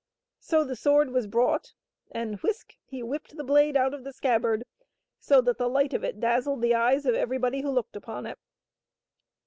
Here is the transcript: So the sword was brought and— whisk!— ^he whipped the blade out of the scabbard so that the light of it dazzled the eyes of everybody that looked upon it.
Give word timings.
So 0.39 0.63
the 0.63 0.75
sword 0.75 1.11
was 1.11 1.27
brought 1.27 1.75
and— 2.09 2.37
whisk!— 2.41 2.73
^he 2.91 3.03
whipped 3.03 3.37
the 3.37 3.43
blade 3.43 3.77
out 3.77 3.93
of 3.93 4.03
the 4.03 4.11
scabbard 4.11 4.63
so 5.19 5.41
that 5.41 5.59
the 5.59 5.69
light 5.69 5.93
of 5.93 6.03
it 6.03 6.19
dazzled 6.19 6.63
the 6.63 6.73
eyes 6.73 7.05
of 7.05 7.13
everybody 7.13 7.61
that 7.61 7.69
looked 7.69 7.95
upon 7.95 8.25
it. 8.25 8.39